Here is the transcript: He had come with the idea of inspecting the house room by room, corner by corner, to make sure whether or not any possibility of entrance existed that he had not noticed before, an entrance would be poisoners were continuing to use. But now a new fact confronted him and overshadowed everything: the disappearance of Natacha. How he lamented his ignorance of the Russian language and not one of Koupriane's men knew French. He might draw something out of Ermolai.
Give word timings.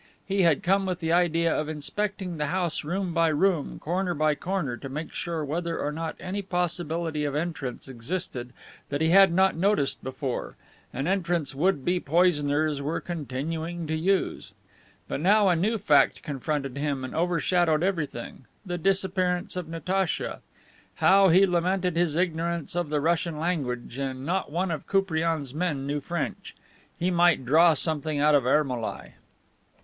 He 0.25 0.41
had 0.41 0.63
come 0.63 0.87
with 0.87 0.97
the 0.99 1.13
idea 1.13 1.55
of 1.55 1.69
inspecting 1.69 2.37
the 2.37 2.47
house 2.47 2.83
room 2.83 3.13
by 3.13 3.27
room, 3.27 3.77
corner 3.77 4.15
by 4.15 4.33
corner, 4.33 4.75
to 4.77 4.89
make 4.89 5.13
sure 5.13 5.45
whether 5.45 5.77
or 5.77 5.91
not 5.91 6.15
any 6.19 6.41
possibility 6.41 7.23
of 7.23 7.35
entrance 7.35 7.87
existed 7.87 8.51
that 8.89 8.99
he 8.99 9.09
had 9.09 9.31
not 9.31 9.55
noticed 9.55 10.03
before, 10.03 10.55
an 10.91 11.05
entrance 11.05 11.53
would 11.53 11.85
be 11.85 11.99
poisoners 11.99 12.81
were 12.81 12.99
continuing 12.99 13.85
to 13.85 13.95
use. 13.95 14.53
But 15.07 15.19
now 15.19 15.49
a 15.49 15.55
new 15.55 15.77
fact 15.77 16.23
confronted 16.23 16.77
him 16.77 17.03
and 17.03 17.13
overshadowed 17.13 17.83
everything: 17.83 18.45
the 18.65 18.79
disappearance 18.79 19.55
of 19.55 19.69
Natacha. 19.69 20.41
How 20.95 21.29
he 21.29 21.45
lamented 21.45 21.95
his 21.95 22.15
ignorance 22.15 22.75
of 22.75 22.89
the 22.89 23.01
Russian 23.01 23.37
language 23.37 23.99
and 23.99 24.25
not 24.25 24.51
one 24.51 24.71
of 24.71 24.87
Koupriane's 24.87 25.53
men 25.53 25.85
knew 25.85 25.99
French. 26.01 26.55
He 26.97 27.11
might 27.11 27.45
draw 27.45 27.75
something 27.75 28.17
out 28.17 28.33
of 28.33 28.47
Ermolai. 28.47 29.11